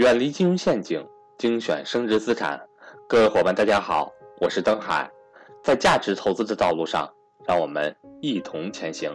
[0.00, 2.58] 远离金融陷阱，精选升值资产。
[3.06, 5.06] 各位伙伴，大家好，我是登海，
[5.62, 7.06] 在价值投资的道路上，
[7.46, 9.12] 让我们一同前行。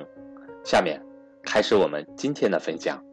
[0.63, 1.03] 下面
[1.41, 3.03] 开始我们今天的分享。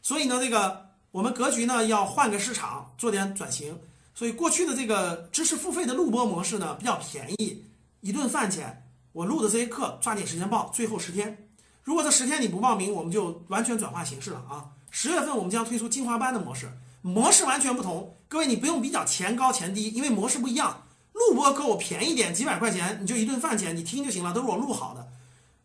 [0.00, 3.78] 所以呢，这个我们格局呢要换个市场，做点转型。
[4.14, 7.62] 所以过去的这个知识付费的录播模式呢比较便宜，
[8.00, 8.82] 一顿饭钱。
[9.12, 11.47] 我录的这些课抓紧时间报，最后十天。
[11.88, 14.62] 如果这十天你不报名，我们就完全转化形式了啊！
[14.90, 16.70] 十月份我们将推出精华班的模式，
[17.00, 18.14] 模式完全不同。
[18.28, 20.82] 各位你不用比较钱高钱低，因为模式不一样。
[21.14, 25.08] 录播课我便宜点，几百块钱你就一顿饭钱，你听就行了，都是我录好的。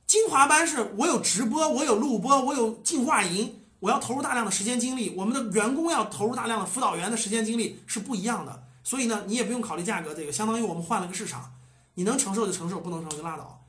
[0.08, 8.64] 精华班是我有直播，我有录播，我有进化营，我要投入大量的时间精力，我们的员工要投入大量的辅导员的时间精力是不一样的。
[8.82, 11.52] 所以呢，你也不用考虑价格，这个相当于我们换了个市场，
[11.96, 13.60] 你能承受就承受，不能承受就拉倒。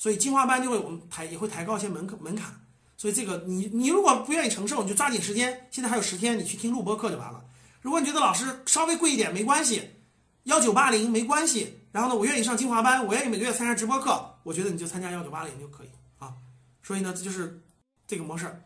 [0.00, 2.50] 所以精华班就会我们抬也会抬高一些门门槛，
[2.96, 7.44] 所以这个你你如果不愿意承受，你就抓紧时间，现在还有十天，你去听录播课就完了。
[7.82, 9.90] 如果你觉得老师稍微贵一点没关系，
[10.44, 16.32] 幺九八零没关系，然后呢，我愿意上精华班，我愿意每个月参加直播课，我觉得你就参加幺九八零就可以啊。
[16.82, 17.60] 所以呢，这就是
[18.06, 18.58] 这个模式。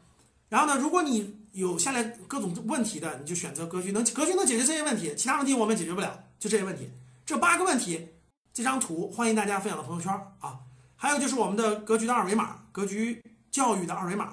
[0.49, 6.89] 然后呢，如果你有下来各种问题的，你就选择格局，能格局能解决这些问题，其他问题我们解决不了，就这些问题。
[7.27, 8.07] 这八个问题，
[8.53, 10.61] 这张图欢迎大家分享到朋友圈啊。
[11.05, 14.33] 还有就是我们的格局的二维码，格局教育的二维码，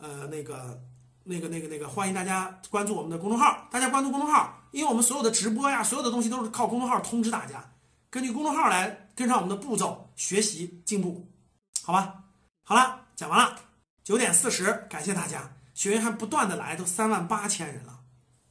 [0.00, 0.82] 呃，那个、
[1.22, 3.68] 那个、那个、那个，欢迎大家关注我们的公众号。
[3.70, 7.64] 大家关注公众号，因为我们所有的直播呀，所有的东西都是靠公众号通知大家，
[8.10, 11.30] 根据公众号来跟上我们的步骤学习进步，
[11.84, 12.24] 好吧？
[12.64, 13.56] 好了，讲完了，
[14.02, 18.00] 九点四十，感谢大家，学员还不断的来，都三万八千人了，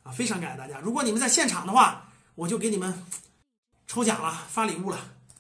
[0.04, 0.80] 啊，非常感谢大家。
[0.80, 3.06] 如果你们在现场的话，我就给你们
[3.88, 4.98] 抽奖了，发礼物了，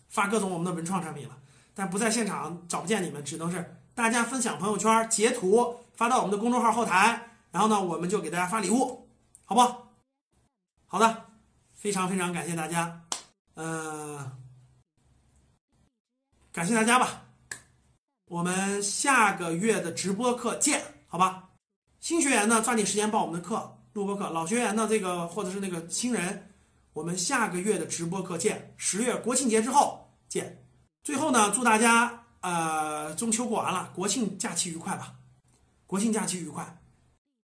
[0.09, 1.37] 发各种我们的文创产品了。
[1.73, 9.07] 但不在现场找不见你们，只能是大家分享朋友圈，截图发到我们的公众号后台，然后呢，我们就给大家发礼物，
[9.45, 9.61] 好不？
[10.87, 11.25] 好的，
[11.73, 13.01] 非常非常感谢大家，
[13.55, 14.31] 嗯，
[16.51, 17.23] 感谢大家吧。
[18.25, 21.49] 我们下个月的直播课见，好吧？
[21.99, 26.49] 新学员呢，抓紧时间报我们的课，录播课；老学员呢，这个或者是那个新人，
[26.93, 30.57] 我们下个月的直播课见，十月国庆节之后见。
[31.03, 35.15] 最后呢，祝大家呃中秋过完了，国庆假期愉快吧！
[35.87, 36.79] 国庆假期愉快。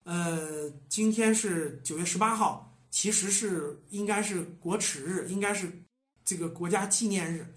[0.03, 5.71] 呃，今天是九月十八号，其实是应该是国耻日，应该是
[6.25, 7.55] 这个国家纪念日。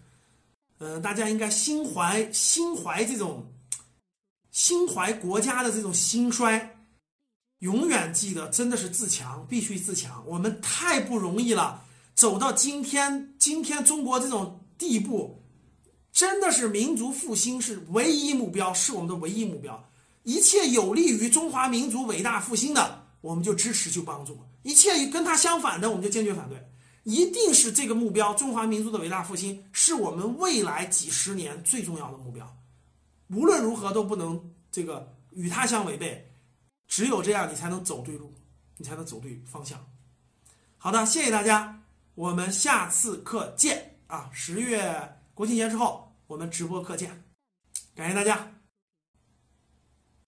[0.78, 3.53] 呃，大家应该心怀心怀这种
[4.53, 6.76] 心怀国家的这种兴衰，
[7.58, 10.25] 永远记得真的是自强，必须自强。
[10.28, 15.42] 我们太不容易了，走到今天，今天中国这种地步。
[16.12, 19.88] 真的是民族复兴是唯一目标，是我们的唯一目标。
[20.24, 26.62] 一切有利于中华民族伟大复兴的，我们就支持就帮助；一切跟他相反的，我们就坚决反对。
[27.04, 32.54] 一定是这个目标，中华民族的伟大复兴是我们未来几十年最重要的目标。
[33.28, 36.30] 无论如何都不能这个与他相违背，
[36.86, 38.34] 只有这样你才能走对路，
[38.76, 39.82] 你才能走对方向。
[40.76, 41.80] 好的，谢谢大家，
[42.14, 44.28] 我们下次课见啊！
[44.32, 46.04] 十月国庆节之后。
[46.26, 47.22] 我们直播课见，
[47.94, 48.53] 感谢大家。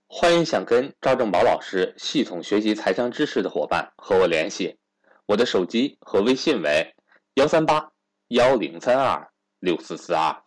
[0.06, 4.78] 欢迎想跟赵正宝老师系统学习财商知识的伙伴和我联系，
[5.26, 6.94] 我的手机和微信为
[7.34, 7.91] 幺三八
[8.28, 10.44] 幺零三二六四四二。